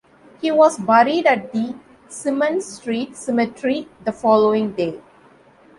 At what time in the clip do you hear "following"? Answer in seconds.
4.11-4.71